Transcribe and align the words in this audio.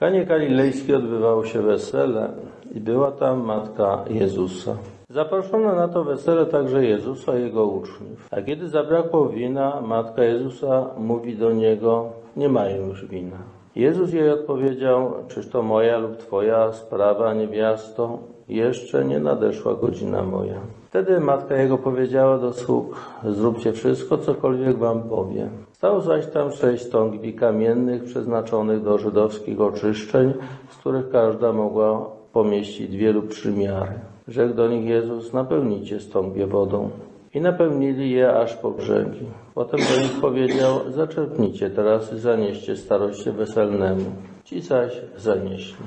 Kanie 0.00 0.24
Galilejskiej 0.24 0.94
odbywało 0.94 1.44
się 1.44 1.62
wesele 1.62 2.28
i 2.74 2.80
była 2.80 3.12
tam 3.12 3.44
matka 3.44 4.04
Jezusa. 4.10 4.76
Zaproszono 5.10 5.74
na 5.74 5.88
to 5.88 6.04
wesele 6.04 6.46
także 6.46 6.84
Jezusa 6.84 7.38
i 7.38 7.42
jego 7.42 7.64
uczniów. 7.66 8.28
A 8.30 8.42
kiedy 8.42 8.68
zabrakło 8.68 9.28
wina, 9.28 9.80
matka 9.80 10.24
Jezusa 10.24 10.86
mówi 10.98 11.36
do 11.36 11.52
niego, 11.52 12.10
nie 12.36 12.48
mają 12.48 12.86
już 12.86 13.06
wina. 13.06 13.36
Jezus 13.76 14.12
jej 14.12 14.30
odpowiedział, 14.30 15.12
czyż 15.28 15.48
to 15.48 15.62
moja 15.62 15.98
lub 15.98 16.16
twoja 16.16 16.72
sprawa, 16.72 17.34
niewiasto? 17.34 18.18
Jeszcze 18.48 19.04
nie 19.04 19.20
nadeszła 19.20 19.74
godzina 19.74 20.22
moja. 20.22 20.60
Wtedy 20.88 21.20
matka 21.20 21.56
jego 21.56 21.78
powiedziała 21.78 22.38
do 22.38 22.52
sług, 22.52 22.96
zróbcie 23.24 23.72
wszystko, 23.72 24.18
cokolwiek 24.18 24.78
wam 24.78 25.02
powie. 25.02 25.48
Stało 25.78 26.00
zaś 26.00 26.26
tam 26.26 26.52
sześć 26.52 26.84
stągwi 26.84 27.34
kamiennych 27.34 28.04
przeznaczonych 28.04 28.82
do 28.82 28.98
żydowskich 28.98 29.60
oczyszczeń, 29.60 30.32
z 30.70 30.76
których 30.76 31.10
każda 31.10 31.52
mogła 31.52 32.10
pomieścić 32.32 32.88
dwie 32.88 33.12
lub 33.12 33.28
trzy 33.30 33.52
miary. 33.52 33.92
Rzekł 34.28 34.54
do 34.54 34.68
nich 34.68 34.84
Jezus, 34.84 35.32
napełnijcie 35.32 36.00
stągwie 36.00 36.46
wodą. 36.46 36.90
I 37.34 37.40
napełnili 37.40 38.10
je 38.10 38.32
aż 38.32 38.56
po 38.56 38.70
brzegi. 38.70 39.26
Potem 39.54 39.80
do 39.80 40.02
nich 40.02 40.20
powiedział, 40.20 40.80
zaczerpnijcie 40.90 41.70
teraz 41.70 42.12
i 42.12 42.18
zanieście 42.18 42.76
staroście 42.76 43.32
weselnemu. 43.32 44.04
Ci 44.44 44.60
zaś 44.60 45.00
zanieśli. 45.16 45.84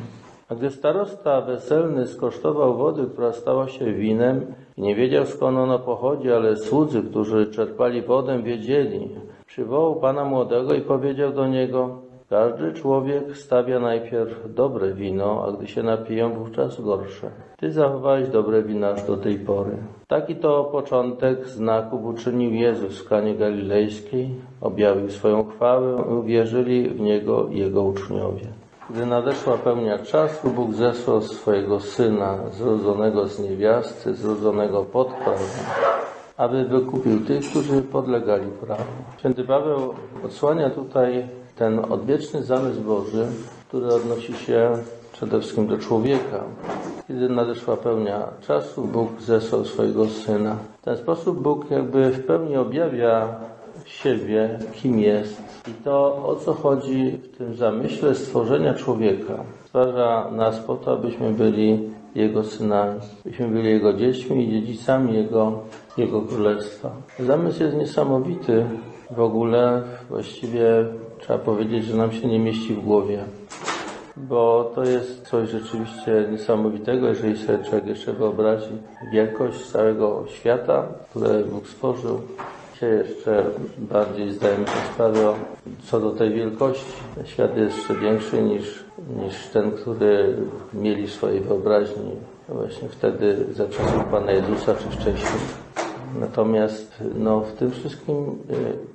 A 0.49 0.55
gdy 0.55 0.70
starosta 0.70 1.41
weselny 1.41 2.07
skosztował 2.07 2.77
wody, 2.77 3.05
która 3.13 3.31
stała 3.31 3.67
się 3.67 3.93
winem 3.93 4.45
i 4.77 4.81
nie 4.81 4.95
wiedział 4.95 5.26
skąd 5.26 5.57
ono 5.57 5.79
pochodzi, 5.79 6.31
ale 6.31 6.57
słudzy, 6.57 7.03
którzy 7.03 7.48
czerpali 7.48 8.01
wodę, 8.01 8.43
wiedzieli, 8.43 9.09
przywołał 9.51 9.95
pana 9.95 10.25
młodego 10.25 10.73
i 10.73 10.81
powiedział 10.81 11.31
do 11.31 11.47
niego, 11.47 12.01
każdy 12.29 12.73
człowiek 12.73 13.37
stawia 13.37 13.79
najpierw 13.79 14.53
dobre 14.53 14.93
wino, 14.93 15.45
a 15.47 15.51
gdy 15.51 15.67
się 15.67 15.83
napiją, 15.83 16.33
wówczas 16.33 16.81
gorsze. 16.81 17.31
Ty 17.57 17.71
zachowałeś 17.71 18.29
dobre 18.29 18.63
wina 18.63 18.89
aż 18.89 19.03
do 19.03 19.17
tej 19.17 19.39
pory. 19.39 19.77
Taki 20.07 20.35
to 20.35 20.63
początek 20.63 21.48
znaków 21.48 22.05
uczynił 22.05 22.53
Jezus 22.53 22.99
w 22.99 23.09
Kanie 23.09 23.35
Galilejskiej, 23.35 24.29
objawił 24.61 25.09
swoją 25.09 25.49
chwałę 25.49 25.95
uwierzyli 25.95 26.89
w 26.89 26.99
Niego 26.99 27.48
Jego 27.49 27.83
uczniowie. 27.83 28.48
Gdy 28.89 29.05
nadeszła 29.05 29.57
pełnia 29.57 29.99
czasu, 29.99 30.49
Bóg 30.49 30.73
zesłał 30.73 31.21
swojego 31.21 31.79
Syna, 31.79 32.37
zrodzonego 32.51 33.27
z 33.27 33.39
niewiasty, 33.39 34.13
zrodzonego 34.13 34.83
pod 34.83 35.07
prawem, 35.07 35.65
aby 36.41 36.65
wykupił 36.65 37.20
tych, 37.25 37.49
którzy 37.49 37.81
podlegali 37.81 38.51
prawu. 38.51 38.84
Święty 39.17 39.43
Paweł 39.43 39.93
odsłania 40.25 40.70
tutaj 40.70 41.27
ten 41.55 41.79
odwieczny 41.79 42.43
zamysł 42.43 42.81
Boży, 42.81 43.27
który 43.67 43.87
odnosi 43.87 44.33
się 44.33 44.71
przede 45.13 45.39
wszystkim 45.39 45.67
do 45.67 45.77
człowieka. 45.77 46.43
Kiedy 47.07 47.29
nadeszła 47.29 47.77
pełnia 47.77 48.27
czasu, 48.48 48.83
Bóg 48.83 49.21
zesłał 49.21 49.65
swojego 49.65 50.09
Syna. 50.09 50.55
W 50.81 50.85
ten 50.85 50.98
sposób 50.98 51.41
Bóg 51.41 51.71
jakby 51.71 52.09
w 52.09 52.25
pełni 52.25 52.57
objawia 52.57 53.35
siebie, 53.85 54.59
kim 54.73 54.99
jest 54.99 55.41
i 55.67 55.83
to, 55.83 56.26
o 56.26 56.35
co 56.35 56.53
chodzi 56.53 57.11
w 57.11 57.37
tym 57.37 57.55
zamyśle 57.55 58.15
stworzenia 58.15 58.73
człowieka. 58.73 59.43
Stwarza 59.65 60.31
nas 60.31 60.59
po 60.59 60.76
to, 60.76 60.93
abyśmy 60.93 61.31
byli 61.31 61.89
Jego 62.15 62.43
synami, 62.43 62.99
byśmy 63.26 63.48
byli 63.48 63.70
Jego 63.70 63.93
dziećmi 63.93 64.47
i 64.47 64.51
dziedzicami 64.51 65.13
Jego, 65.13 65.59
Jego 65.97 66.22
Królestwa. 66.22 66.91
Zamysł 67.19 67.63
jest 67.63 67.78
niesamowity. 67.78 68.66
W 69.11 69.19
ogóle 69.19 69.84
właściwie 70.09 70.85
trzeba 71.19 71.39
powiedzieć, 71.39 71.85
że 71.85 71.97
nam 71.97 72.11
się 72.11 72.28
nie 72.28 72.39
mieści 72.39 72.73
w 72.73 72.79
głowie 72.79 73.23
bo 74.17 74.72
to 74.75 74.83
jest 74.83 75.28
coś 75.28 75.50
rzeczywiście 75.50 76.28
niesamowitego, 76.31 77.07
jeżeli 77.07 77.38
sobie 77.38 77.63
człowiek 77.63 77.88
jeszcze 77.88 78.13
wyobrazi 78.13 78.78
wielkość 79.13 79.66
całego 79.66 80.23
świata, 80.28 80.83
które 81.09 81.44
Bóg 81.44 81.67
stworzył. 81.67 82.21
Dzisiaj 82.73 82.97
jeszcze 82.97 83.43
bardziej 83.77 84.31
zdajemy 84.31 84.67
sobie 84.67 84.79
sprawę 84.93 85.33
co 85.83 85.99
do 85.99 86.11
tej 86.11 86.33
wielkości. 86.33 86.93
Świat 87.25 87.57
jest 87.57 87.77
jeszcze 87.77 87.95
większy 87.95 88.41
niż, 88.41 88.83
niż 89.23 89.47
ten, 89.47 89.71
który 89.71 90.35
mieli 90.73 91.07
w 91.07 91.11
swojej 91.11 91.39
wyobraźni 91.39 92.11
właśnie 92.49 92.89
wtedy 92.89 93.45
za 93.51 93.67
czasów 93.67 94.03
Pana 94.11 94.31
Jezusa 94.31 94.75
czy 94.75 94.97
wcześniej. 94.97 95.41
Natomiast 96.19 97.03
no, 97.16 97.41
w 97.41 97.53
tym 97.53 97.72
wszystkim 97.72 98.16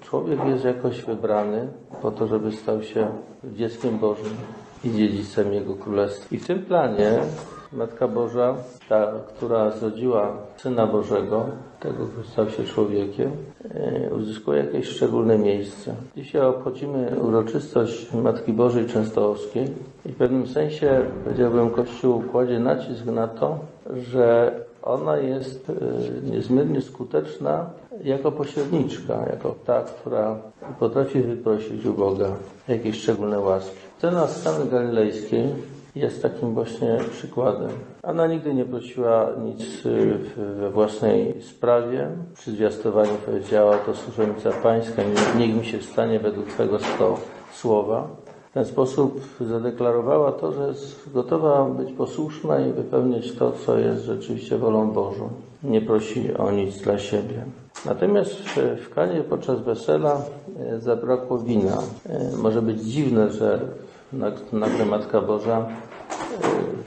y, 0.00 0.04
człowiek 0.04 0.44
jest 0.46 0.64
jakoś 0.64 1.02
wybrany 1.02 1.68
po 2.02 2.10
to, 2.10 2.26
żeby 2.26 2.52
stał 2.52 2.82
się 2.82 3.08
dzieckiem 3.44 3.98
Bożym 3.98 4.36
i 4.84 4.90
dziedzicem 4.90 5.52
Jego 5.52 5.74
Królestwa. 5.74 6.34
I 6.34 6.38
w 6.38 6.46
tym 6.46 6.62
planie 6.62 7.18
Matka 7.72 8.08
Boża, 8.08 8.54
ta, 8.88 9.12
która 9.28 9.70
zrodziła 9.70 10.36
Syna 10.56 10.86
Bożego, 10.86 11.46
tego, 11.80 12.06
który 12.06 12.26
stał 12.26 12.50
się 12.50 12.64
człowiekiem, 12.64 13.30
e, 13.74 14.14
uzyskuje 14.14 14.64
jakieś 14.64 14.88
szczególne 14.88 15.38
miejsce. 15.38 15.94
Dzisiaj 16.16 16.42
obchodzimy 16.42 17.16
uroczystość 17.22 18.12
Matki 18.12 18.52
Bożej 18.52 18.86
Częstochowskiej 18.86 19.66
i 20.06 20.12
w 20.12 20.16
pewnym 20.16 20.46
sensie, 20.46 21.02
powiedziałbym, 21.24 21.70
Kościół 21.70 22.22
kładzie 22.22 22.58
nacisk 22.58 23.04
na 23.04 23.28
to, 23.28 23.58
że 23.94 24.52
ona 24.86 25.16
jest 25.16 25.70
e, 25.70 26.30
niezmiernie 26.30 26.80
skuteczna 26.82 27.70
jako 28.04 28.32
pośredniczka, 28.32 29.26
jako 29.30 29.54
ta, 29.66 29.82
która 29.82 30.36
potrafi 30.78 31.20
wyprosić 31.20 31.86
u 31.86 31.92
Boga 31.92 32.28
jakieś 32.68 33.00
szczególne 33.00 33.40
łaski. 33.40 33.76
Scena 33.98 34.26
Stany 34.26 34.66
Galilejskiej 34.70 35.48
jest 35.94 36.22
takim 36.22 36.54
właśnie 36.54 36.98
przykładem. 37.10 37.70
Ona 38.02 38.26
nigdy 38.26 38.54
nie 38.54 38.64
prosiła 38.64 39.26
nic 39.44 39.86
y, 39.86 40.18
we 40.36 40.70
własnej 40.70 41.42
sprawie. 41.42 42.08
Przy 42.34 42.50
zwiastowaniu 42.50 43.12
powiedziała, 43.26 43.78
to 43.78 43.94
służebnica 43.94 44.50
pańska, 44.50 45.02
niech 45.38 45.56
mi 45.56 45.64
się 45.64 45.82
stanie 45.82 46.20
według 46.20 46.46
Twego 46.46 46.78
słowa. 47.52 48.08
Ten 48.56 48.64
sposób 48.64 49.20
zadeklarowała 49.40 50.32
to, 50.32 50.52
że 50.52 50.68
jest 50.68 51.12
gotowa 51.12 51.64
być 51.64 51.92
posłuszna 51.92 52.60
i 52.60 52.72
wypełniać 52.72 53.32
to, 53.32 53.52
co 53.52 53.78
jest 53.78 54.04
rzeczywiście 54.04 54.58
wolą 54.58 54.90
Bożą. 54.90 55.28
Nie 55.62 55.80
prosi 55.80 56.34
o 56.34 56.50
nic 56.50 56.78
dla 56.78 56.98
siebie. 56.98 57.44
Natomiast 57.86 58.32
w 58.86 58.94
Kanie 58.94 59.20
podczas 59.20 59.60
wesela 59.60 60.20
e, 60.58 60.80
zabrakło 60.80 61.38
wina. 61.38 61.78
E, 62.08 62.36
może 62.36 62.62
być 62.62 62.80
dziwne, 62.80 63.30
że 63.30 63.60
nagle 64.52 64.86
Matka 64.86 65.20
Boża 65.20 65.66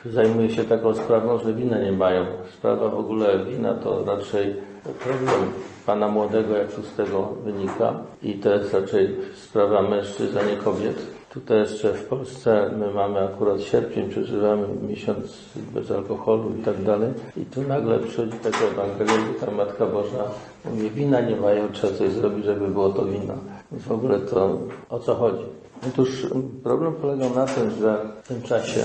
e, 0.06 0.12
zajmuje 0.12 0.50
się 0.50 0.63
taką 0.63 0.94
sprawą, 0.94 1.38
że 1.38 1.53
wina 1.53 1.81
nie 1.81 1.91
mają. 1.91 2.25
Sprawa 2.58 2.90
w 2.90 3.00
ogóle 3.00 3.46
wina 3.46 3.74
to 3.74 4.06
raczej 4.06 4.56
problem 5.03 5.52
Pana 5.85 6.08
Młodego, 6.08 6.58
jak 6.58 6.72
z 6.72 6.96
tego 6.96 7.29
wynika. 7.44 7.94
I 8.24 8.34
to 8.34 8.53
jest 8.53 8.74
raczej 8.74 9.16
sprawa 9.35 9.81
mężczyzn, 9.81 10.38
a 10.38 10.44
nie 10.44 10.58
kobiet. 10.58 10.96
Tutaj 11.34 11.59
jeszcze 11.59 11.94
w 11.94 12.06
Polsce 12.06 12.72
my 12.78 12.94
mamy 12.94 13.19
akurat 13.19 13.62
sierpień, 13.62 14.09
przeżywamy 14.09 14.67
miesiąc 14.88 15.38
bez 15.73 15.91
alkoholu 15.91 16.51
i 16.59 16.63
tak 16.63 16.84
dalej. 16.84 17.13
I 17.38 17.45
tu 17.45 17.62
nagle 17.62 18.00
przychodzi 18.00 18.38
taka 18.38 18.66
Ewangelia, 18.66 19.34
ta 19.45 19.51
Matka 19.51 19.85
Boża 19.85 20.23
mówi, 20.66 20.90
wina 20.90 21.22
nie 21.22 21.35
mają, 21.35 21.72
trzeba 21.72 21.94
coś 21.94 22.12
zrobić, 22.12 22.45
żeby 22.45 22.67
było 22.67 22.90
to 22.90 23.06
wino. 23.06 23.34
W 23.72 23.91
ogóle 23.91 24.19
to 24.19 24.57
o 24.90 25.00
co 25.00 25.16
chodzi? 25.16 25.44
Otóż 25.88 26.28
problem 26.63 26.94
polegał 26.94 27.29
na 27.35 27.46
tym, 27.46 27.72
że 27.72 28.00
w 28.23 28.28
tym 28.28 28.41
czasie 28.41 28.81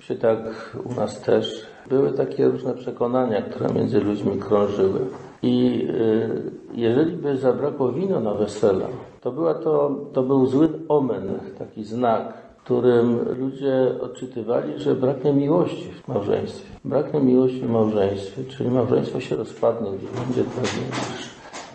się 0.00 0.14
tak 0.14 0.38
u 0.84 0.94
nas 0.94 1.20
też 1.20 1.66
były 1.88 2.12
takie 2.12 2.48
różne 2.48 2.74
przekonania, 2.74 3.42
które 3.42 3.74
między 3.74 4.00
ludźmi 4.00 4.38
krążyły. 4.38 5.00
I 5.42 5.86
y, 5.90 6.52
jeżeli 6.74 7.16
by 7.16 7.36
zabrakło 7.36 7.92
wino 7.92 8.20
na 8.20 8.34
wesela, 8.34 8.86
to, 9.26 9.32
była 9.32 9.54
to, 9.54 9.90
to 10.12 10.22
był 10.22 10.46
zły 10.46 10.68
omen, 10.88 11.38
taki 11.58 11.84
znak, 11.84 12.32
którym 12.64 13.18
ludzie 13.38 13.94
odczytywali, 14.00 14.78
że 14.78 14.94
braknie 14.94 15.32
miłości 15.32 15.90
w 15.92 16.08
małżeństwie. 16.08 16.66
Braknie 16.84 17.20
miłości 17.20 17.60
w 17.60 17.70
małżeństwie, 17.70 18.42
czyli 18.44 18.70
małżeństwo 18.70 19.20
się 19.20 19.36
rozpadnie, 19.36 19.90
będzie 19.90 20.44
pewnie 20.44 20.86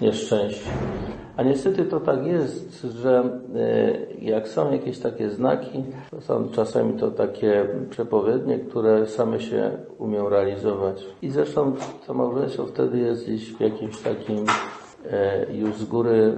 nieszczęście. 0.01 0.69
A 1.37 1.43
niestety 1.43 1.85
to 1.85 1.99
tak 1.99 2.25
jest, 2.25 2.81
że 2.81 3.39
e, 3.55 4.21
jak 4.21 4.47
są 4.47 4.71
jakieś 4.71 4.99
takie 4.99 5.29
znaki, 5.29 5.83
to 6.11 6.21
są 6.21 6.49
czasami 6.49 6.93
to 6.93 7.11
takie 7.11 7.67
przepowiednie, 7.89 8.59
które 8.59 9.07
same 9.07 9.39
się 9.39 9.71
umią 9.97 10.29
realizować. 10.29 11.05
I 11.21 11.29
zresztą 11.29 11.73
to 12.07 12.13
małżeństwo 12.13 12.65
wtedy 12.65 12.99
jest 12.99 13.23
gdzieś 13.23 13.53
w 13.53 13.59
jakimś 13.59 14.01
takim 14.01 14.45
już 15.51 15.75
z 15.75 15.85
góry 15.85 16.37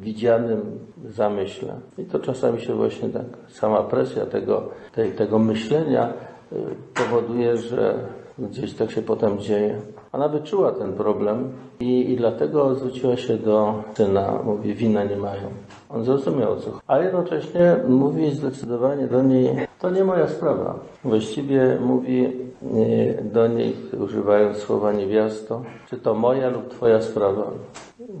widzianym 0.00 0.78
zamyśle. 1.10 1.74
I 1.98 2.04
to 2.04 2.18
czasami 2.18 2.60
się 2.60 2.74
właśnie 2.74 3.08
tak, 3.08 3.24
sama 3.48 3.82
presja 3.82 4.26
tego, 4.26 4.68
tej, 4.94 5.12
tego 5.12 5.38
myślenia 5.38 6.04
e, 6.04 6.56
powoduje, 6.94 7.56
że 7.56 7.94
gdzieś 8.38 8.74
tak 8.74 8.90
się 8.90 9.02
potem 9.02 9.38
dzieje. 9.38 9.80
Ona 10.12 10.28
wyczuła 10.28 10.72
ten 10.72 10.92
problem 10.92 11.52
i, 11.80 12.12
i 12.12 12.16
dlatego 12.16 12.74
zwróciła 12.74 13.16
się 13.16 13.36
do 13.36 13.82
syna, 13.94 14.38
mówi, 14.44 14.74
wina 14.74 15.04
nie 15.04 15.16
mają. 15.16 15.42
On 15.90 16.04
zrozumiał 16.04 16.56
co. 16.56 16.70
A 16.86 16.98
jednocześnie 16.98 17.76
mówi 17.88 18.30
zdecydowanie 18.30 19.06
do 19.06 19.22
niej, 19.22 19.48
to 19.80 19.90
nie 19.90 20.04
moja 20.04 20.28
sprawa. 20.28 20.78
Właściwie 21.04 21.78
mówi 21.80 22.24
e, 22.26 23.22
do 23.22 23.46
niej, 23.46 23.76
używając 24.00 24.56
słowa 24.56 24.92
niewiasto, 24.92 25.62
czy 25.90 25.96
to 25.96 26.14
moja 26.14 26.50
lub 26.50 26.68
twoja 26.68 27.02
sprawa. 27.02 27.50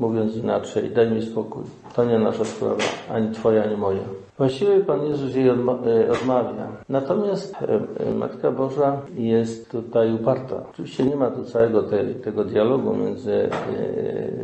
Mówiąc 0.00 0.36
inaczej, 0.36 0.90
daj 0.90 1.10
mi 1.10 1.22
spokój. 1.22 1.62
To 1.96 2.04
nie 2.04 2.18
nasza 2.18 2.44
sprawa, 2.44 2.76
ani 3.10 3.30
twoja, 3.30 3.64
ani 3.64 3.76
moja. 3.76 4.02
Właściwie 4.38 4.80
Pan 4.80 5.06
Jezus 5.06 5.34
jej 5.34 5.48
e, 5.48 5.52
odmawia. 6.12 6.68
Natomiast 6.88 7.54
e, 7.54 7.80
e, 8.06 8.14
Matka 8.14 8.50
Boża 8.50 9.02
jest 9.14 9.70
tutaj 9.70 10.14
uparta. 10.14 10.56
Oczywiście 10.70 11.04
nie 11.04 11.16
ma 11.16 11.30
tu 11.30 11.44
całego 11.44 11.82
te, 11.82 12.04
tego 12.04 12.44
dialogu 12.44 12.94
między 12.94 13.48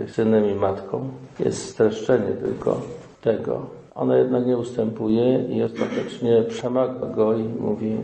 synem 0.07 0.47
i 0.47 0.55
matką. 0.55 1.09
Jest 1.41 1.69
streszczenie 1.69 2.33
tylko 2.45 2.81
tego. 3.21 3.78
Ona 3.99 4.17
jednak 4.17 4.47
nie 4.47 4.59
ustępuje 4.59 5.45
i 5.49 5.63
ostatecznie 5.63 6.43
przemaga 6.49 7.07
go 7.07 7.37
i 7.37 7.43
mówi 7.43 7.97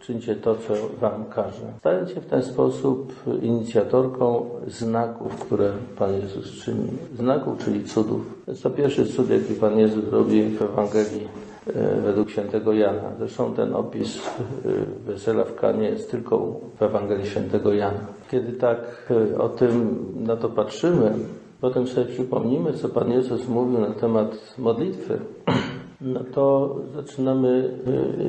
czyńcie 0.00 0.36
to, 0.36 0.54
co 0.54 0.74
wam 1.00 1.24
każe. 1.24 1.72
Stając 1.78 2.10
się 2.10 2.20
w 2.20 2.26
ten 2.26 2.42
sposób 2.42 3.12
inicjatorką 3.42 4.46
znaków, 4.66 5.34
które 5.36 5.70
Pan 5.98 6.12
Jezus 6.14 6.64
czyni. 6.64 6.88
Znaków, 7.16 7.58
czyli 7.64 7.84
cudów. 7.84 8.44
Jest 8.46 8.62
to 8.62 8.70
pierwszy 8.70 9.06
cud, 9.06 9.30
jaki 9.30 9.54
Pan 9.54 9.78
Jezus 9.78 10.04
robi 10.10 10.42
w 10.42 10.62
Ewangelii 10.62 11.28
e, 11.66 12.00
według 12.00 12.30
świętego 12.30 12.72
Jana. 12.72 13.12
Zresztą 13.18 13.54
ten 13.54 13.74
opis 13.74 14.18
e, 14.18 14.20
wesela 15.06 15.44
w 15.44 15.54
Kanie 15.54 15.88
jest 15.88 16.10
tylko 16.10 16.60
w 16.78 16.82
Ewangelii 16.82 17.26
świętego 17.26 17.72
Jana. 17.72 18.00
Kiedy 18.30 18.52
tak 18.52 19.12
e, 19.34 19.38
o 19.38 19.48
tym 19.48 19.98
na 20.16 20.36
to 20.36 20.48
patrzymy, 20.48 21.12
potem 21.62 21.86
sobie 21.86 22.06
przypomnimy, 22.06 22.72
co 22.72 22.88
Pan 22.88 23.10
Jezus 23.10 23.48
mówił 23.48 23.80
na 23.80 23.90
temat 23.90 24.54
modlitwy, 24.58 25.18
no 26.00 26.20
to 26.34 26.76
zaczynamy 26.94 27.78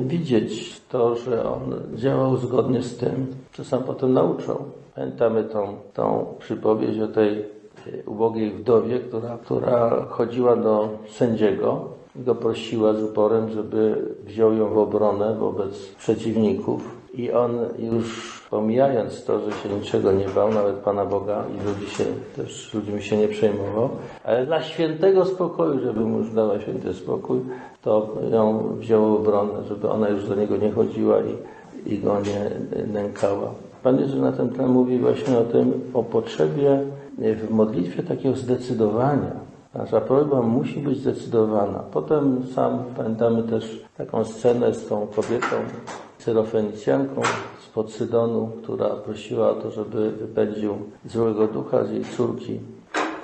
widzieć 0.00 0.80
to, 0.88 1.16
że 1.16 1.44
On 1.44 1.74
działał 1.94 2.36
zgodnie 2.36 2.82
z 2.82 2.96
tym, 2.96 3.26
co 3.52 3.64
sam 3.64 3.82
potem 3.82 4.12
nauczał. 4.12 4.64
Pamiętamy 4.94 5.44
tą, 5.44 5.76
tą 5.94 6.26
przypowieść 6.38 7.00
o 7.00 7.08
tej 7.08 7.38
y, 7.38 8.02
ubogiej 8.06 8.50
wdowie, 8.50 9.00
która, 9.00 9.38
która 9.38 10.06
chodziła 10.10 10.56
do 10.56 10.88
sędziego 11.08 11.84
i 12.16 12.22
go 12.22 12.34
prosiła 12.34 12.94
z 12.94 13.02
uporem, 13.02 13.50
żeby 13.50 14.02
wziął 14.24 14.52
ją 14.52 14.74
w 14.74 14.78
obronę 14.78 15.34
wobec 15.34 15.94
przeciwników. 15.94 17.03
I 17.16 17.32
on 17.32 17.58
już 17.78 18.40
pomijając 18.50 19.24
to, 19.24 19.40
że 19.40 19.52
się 19.52 19.68
niczego 19.68 20.12
nie 20.12 20.28
bał, 20.28 20.52
nawet 20.52 20.76
Pana 20.76 21.06
Boga 21.06 21.44
i 21.48 21.68
ludzi 21.68 21.94
się 21.94 22.04
też 22.36 22.74
ludźmi 22.74 23.02
się 23.02 23.16
nie 23.16 23.28
przejmował, 23.28 23.88
ale 24.24 24.46
dla 24.46 24.62
świętego 24.62 25.24
spokoju, 25.24 25.80
żeby 25.80 26.00
mu 26.00 26.24
dała 26.24 26.60
święty 26.60 26.94
spokój, 26.94 27.40
to 27.82 28.08
ją 28.30 28.76
wziął 28.78 29.16
obronę, 29.16 29.64
żeby 29.68 29.90
ona 29.90 30.08
już 30.08 30.28
do 30.28 30.34
niego 30.34 30.56
nie 30.56 30.70
chodziła 30.72 31.16
i, 31.20 31.94
i 31.94 31.98
go 31.98 32.16
nie 32.20 32.50
nękała. 32.86 33.54
Pan 33.82 34.00
Jezus 34.00 34.20
na 34.20 34.32
ten 34.32 34.50
tle 34.50 34.66
mówi 34.66 34.98
właśnie 34.98 35.38
o 35.38 35.44
tym, 35.44 35.80
o 35.94 36.02
potrzebie 36.02 36.78
w 37.18 37.50
modlitwie 37.50 38.02
takiego 38.02 38.36
zdecydowania. 38.36 39.44
Nasza 39.74 40.00
prośba 40.00 40.42
musi 40.42 40.80
być 40.80 40.98
zdecydowana. 40.98 41.78
Potem 41.78 42.46
sam 42.54 42.84
pamiętamy 42.96 43.42
też 43.42 43.84
taką 43.96 44.24
scenę 44.24 44.74
z 44.74 44.86
tą 44.86 45.06
kobietą, 45.06 45.56
Syrofenicjanką 46.18 47.22
spod 47.64 47.92
Sydonu, 47.92 48.50
która 48.62 48.88
prosiła 48.90 49.50
o 49.50 49.54
to, 49.54 49.70
żeby 49.70 50.10
wypędził 50.10 50.74
złego 51.06 51.46
ducha 51.46 51.84
z 51.84 51.90
jej 51.90 52.04
córki. 52.04 52.60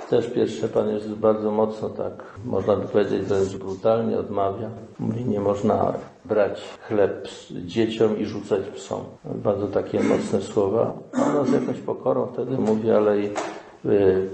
Też 0.09 0.27
pierwsze 0.27 0.67
Pan 0.67 0.89
Jezus 0.89 1.17
bardzo 1.17 1.51
mocno 1.51 1.89
tak, 1.89 2.23
można 2.45 2.75
by 2.75 2.87
powiedzieć 2.87 3.21
wręcz 3.21 3.55
brutalnie 3.55 4.19
odmawia. 4.19 4.69
Mówi, 4.99 5.25
nie 5.25 5.39
można 5.39 5.93
brać 6.25 6.61
chleb 6.87 7.27
dzieciom 7.51 8.17
i 8.19 8.25
rzucać 8.25 8.61
psom. 8.75 9.01
Bardzo 9.25 9.67
takie 9.67 10.03
mocne 10.03 10.41
słowa. 10.41 10.93
Ona 11.13 11.43
z 11.43 11.51
jakąś 11.51 11.77
pokorą 11.77 12.27
wtedy 12.33 12.57
mówi, 12.57 12.91
ale 12.91 13.19
i 13.19 13.29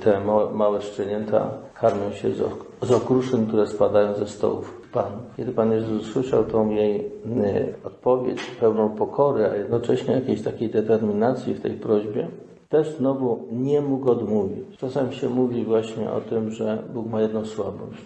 te 0.03 0.19
małe 0.53 0.81
szczenięta 0.81 1.49
karmią 1.73 2.11
się 2.11 2.29
z 2.81 2.91
okruszyn, 2.91 3.47
które 3.47 3.67
spadają 3.67 4.13
ze 4.13 4.27
stołów. 4.27 4.81
Pan. 4.93 5.11
Kiedy 5.37 5.51
Pan 5.51 5.71
Jezus 5.71 6.07
usłyszał 6.07 6.43
tą 6.43 6.69
jej 6.69 6.99
y, 6.99 7.73
odpowiedź 7.83 8.43
pełną 8.59 8.89
pokory, 8.89 9.45
a 9.45 9.55
jednocześnie 9.55 10.13
jakiejś 10.13 10.41
takiej 10.41 10.69
determinacji 10.69 11.53
w 11.53 11.61
tej 11.61 11.71
prośbie, 11.71 12.27
też 12.69 12.97
znowu 12.97 13.47
nie 13.51 13.81
mógł 13.81 14.11
odmówić. 14.11 14.77
Czasem 14.77 15.11
się 15.11 15.29
mówi 15.29 15.65
właśnie 15.65 16.11
o 16.11 16.21
tym, 16.21 16.51
że 16.51 16.83
Bóg 16.93 17.07
ma 17.09 17.21
jedną 17.21 17.45
słabość. 17.45 18.01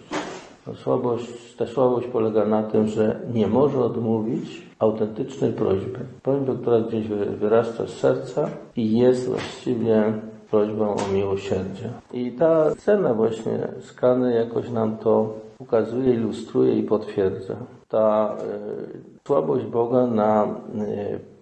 No, 0.66 0.74
słabość, 0.74 1.56
ta 1.56 1.66
słabość 1.66 2.06
polega 2.06 2.44
na 2.44 2.62
tym, 2.62 2.88
że 2.88 3.20
nie 3.34 3.46
może 3.46 3.84
odmówić 3.84 4.62
autentycznej 4.78 5.52
prośby. 5.52 5.98
Prośby, 6.22 6.54
która 6.54 6.80
gdzieś 6.80 7.08
wyrasta 7.40 7.86
z 7.86 7.90
serca 7.90 8.48
i 8.76 8.98
jest 8.98 9.28
właściwie 9.28 10.12
prośbą 10.52 10.94
o 10.94 11.12
miłosierdzie. 11.12 11.88
I 12.12 12.32
ta 12.32 12.70
scena 12.70 13.14
właśnie 13.14 13.68
skany 13.80 14.34
jakoś 14.34 14.70
nam 14.70 14.96
to 14.96 15.34
ukazuje, 15.58 16.14
ilustruje 16.14 16.78
i 16.78 16.82
potwierdza. 16.82 17.56
Ta 17.88 18.36
y, 19.24 19.26
słabość 19.26 19.64
Boga 19.64 20.06
na 20.06 20.44
y, 20.44 20.48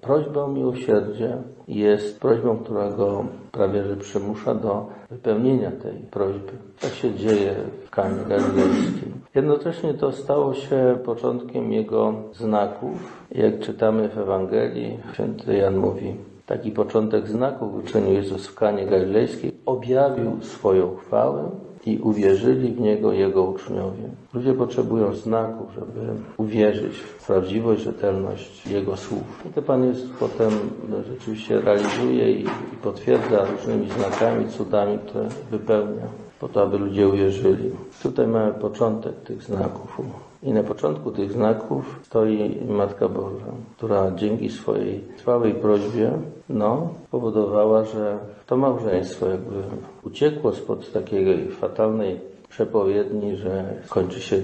prośbę 0.00 0.44
o 0.44 0.48
miłosierdzie 0.48 1.36
jest 1.68 2.20
prośbą, 2.20 2.56
która 2.56 2.90
go 2.90 3.24
prawie 3.52 3.84
że 3.84 3.96
przymusza 3.96 4.54
do 4.54 4.86
wypełnienia 5.10 5.70
tej 5.70 5.98
prośby. 6.10 6.52
Tak 6.80 6.90
się 6.90 7.14
dzieje 7.14 7.54
w 7.86 7.90
Kanie 7.90 8.24
Galilejskim. 8.28 9.12
Jednocześnie 9.34 9.94
to 9.94 10.12
stało 10.12 10.54
się 10.54 10.98
początkiem 11.04 11.72
jego 11.72 12.14
znaków. 12.32 13.26
Jak 13.32 13.58
czytamy 13.58 14.08
w 14.08 14.18
Ewangelii, 14.18 14.98
święty 15.12 15.56
Jan 15.56 15.76
mówi, 15.76 16.14
taki 16.50 16.70
początek 16.70 17.28
znaków 17.28 17.74
uczynił 17.74 18.12
Jezus 18.12 18.46
w 18.46 18.54
Kanie 18.54 18.86
Galilejskiej, 18.86 19.52
objawił 19.66 20.42
swoją 20.42 20.96
chwałę 20.96 21.50
i 21.86 21.98
uwierzyli 21.98 22.72
w 22.72 22.80
Niego 22.80 23.12
Jego 23.12 23.42
uczniowie. 23.42 24.02
Ludzie 24.34 24.54
potrzebują 24.54 25.14
znaków, 25.14 25.72
żeby 25.74 26.00
uwierzyć 26.36 26.96
w 26.96 27.26
prawdziwość, 27.26 27.82
rzetelność 27.82 28.66
Jego 28.66 28.96
słów. 28.96 29.44
I 29.50 29.52
to 29.52 29.62
Pan 29.62 29.84
jest 29.84 30.10
potem 30.20 30.50
no, 30.88 30.96
rzeczywiście 31.02 31.60
realizuje 31.60 32.32
i 32.32 32.46
potwierdza 32.82 33.44
różnymi 33.44 33.88
znakami, 33.90 34.48
cudami, 34.48 34.98
które 34.98 35.28
wypełnia 35.50 36.29
po 36.40 36.48
to, 36.48 36.62
aby 36.62 36.78
ludzie 36.78 37.08
uwierzyli. 37.08 37.70
Tutaj 38.02 38.26
mamy 38.26 38.52
początek 38.52 39.14
tych 39.16 39.42
znaków. 39.42 40.00
I 40.42 40.52
na 40.52 40.62
początku 40.62 41.10
tych 41.10 41.32
znaków 41.32 42.00
stoi 42.02 42.58
Matka 42.68 43.08
Boża, 43.08 43.52
która 43.76 44.10
dzięki 44.10 44.50
swojej 44.50 45.00
trwałej 45.18 45.54
prośbie, 45.54 46.12
no, 46.48 46.88
powodowała, 47.10 47.84
że 47.84 48.18
to 48.46 48.56
małżeństwo 48.56 49.26
jakby 49.26 49.62
uciekło 50.02 50.52
spod 50.52 50.92
takiej 50.92 51.50
fatalnej 51.50 52.20
przepowiedni, 52.48 53.36
że 53.36 53.74
kończy 53.88 54.20
się 54.20 54.36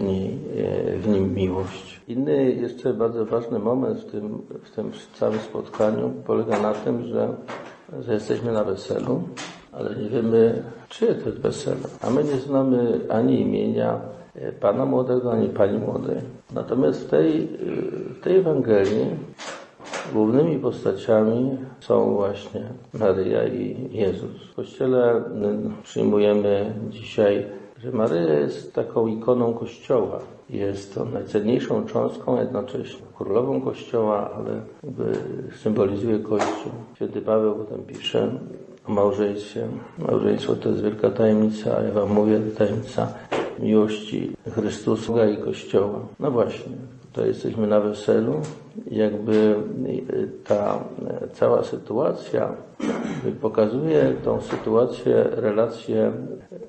w 0.98 1.08
nim 1.08 1.34
miłość. 1.34 2.00
Inny 2.08 2.52
jeszcze 2.52 2.94
bardzo 2.94 3.26
ważny 3.26 3.58
moment 3.58 3.98
w 3.98 4.10
tym, 4.10 4.42
w 4.64 4.70
tym 4.70 4.90
całym 5.14 5.38
spotkaniu 5.38 6.12
polega 6.26 6.60
na 6.60 6.72
tym, 6.72 7.06
że, 7.06 7.28
że 8.00 8.14
jesteśmy 8.14 8.52
na 8.52 8.64
weselu, 8.64 9.22
ale 9.78 9.96
nie 9.96 10.08
wiemy, 10.08 10.62
czyje 10.88 11.14
to 11.14 11.28
jest 11.28 11.40
wesele. 11.40 11.76
A 12.02 12.10
my 12.10 12.24
nie 12.24 12.36
znamy 12.36 13.00
ani 13.08 13.40
imienia 13.40 14.00
pana 14.60 14.86
młodego, 14.86 15.32
ani 15.32 15.48
pani 15.48 15.78
młodej. 15.78 16.16
Natomiast 16.54 17.06
w 17.06 17.10
tej, 17.10 17.48
w 18.16 18.20
tej 18.20 18.36
Ewangelii 18.36 19.06
głównymi 20.12 20.58
postaciami 20.58 21.58
są 21.80 22.14
właśnie 22.14 22.62
Maryja 22.94 23.46
i 23.46 23.88
Jezus. 23.90 24.50
W 24.52 24.54
Kościele 24.54 25.22
przyjmujemy 25.82 26.74
dzisiaj, 26.90 27.46
że 27.78 27.92
Maryja 27.92 28.34
jest 28.34 28.74
taką 28.74 29.06
ikoną 29.06 29.54
Kościoła. 29.54 30.18
Jest 30.50 30.94
to 30.94 31.04
najcenniejszą 31.04 31.86
cząstką, 31.86 32.40
jednocześnie 32.40 33.06
królową 33.18 33.60
Kościoła, 33.60 34.30
ale 34.36 34.60
symbolizuje 35.62 36.18
Kościół. 36.18 36.72
Święty 36.94 37.22
Paweł 37.22 37.54
potem 37.54 37.82
pisze 37.82 38.30
o 38.88 38.92
małżeństwie. 38.92 39.66
Małżeństwo 39.98 40.56
to 40.56 40.68
jest 40.68 40.82
wielka 40.82 41.10
tajemnica, 41.10 41.76
a 41.76 41.82
ja 41.82 41.92
Wam 41.92 42.12
mówię, 42.12 42.40
tajemnica 42.58 43.08
miłości 43.58 44.32
Chrystusa 44.50 45.26
i 45.26 45.36
Kościoła. 45.36 46.00
No 46.20 46.30
właśnie, 46.30 46.72
to 47.12 47.26
jesteśmy 47.26 47.66
na 47.66 47.80
weselu. 47.80 48.40
Jakby 48.90 49.54
ta 50.44 50.78
cała 51.32 51.64
sytuacja 51.64 52.52
pokazuje 53.40 54.14
tą 54.24 54.40
sytuację, 54.40 55.26
relację 55.30 56.12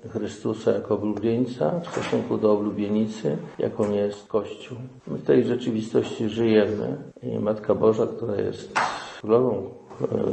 Chrystusa 0.10 0.72
jako 0.72 0.96
oblubieńca 0.96 1.80
w 1.80 1.88
stosunku 1.88 2.38
do 2.38 2.54
oblubienicy, 2.54 3.38
jaką 3.60 3.92
jest 3.92 4.28
Kościół. 4.28 4.78
My 5.08 5.18
w 5.18 5.24
tej 5.24 5.44
rzeczywistości 5.44 6.30
żyjemy 6.30 6.98
i 7.24 7.40
Matka 7.40 7.76
Boża, 7.76 8.08
która 8.08 8.36
jest 8.36 8.74
królową 9.22 9.56
e, 9.56 9.87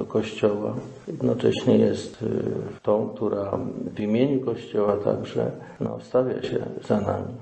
Kościoła. 0.09 0.75
Jednocześnie 1.09 1.78
jest 1.78 2.23
e, 2.23 2.26
tą, 2.83 3.09
która 3.09 3.59
w 3.94 4.00
imieniu 4.00 4.40
Kościoła 4.40 4.97
także 4.97 5.50
no, 5.80 5.99
stawia 6.00 6.42
się 6.42 6.66
za 6.88 7.00
nami. 7.00 7.35